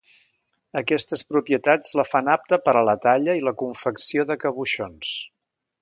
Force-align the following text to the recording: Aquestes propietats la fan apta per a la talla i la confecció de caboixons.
Aquestes 0.79 1.23
propietats 1.33 1.93
la 2.01 2.07
fan 2.13 2.33
apta 2.37 2.61
per 2.65 2.75
a 2.81 2.85
la 2.91 2.97
talla 3.07 3.39
i 3.43 3.47
la 3.51 3.57
confecció 3.63 4.27
de 4.33 4.43
caboixons. 4.47 5.15